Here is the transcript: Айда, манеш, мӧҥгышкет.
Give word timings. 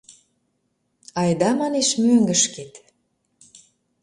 Айда, 1.21 1.49
манеш, 1.59 1.89
мӧҥгышкет. 2.03 2.73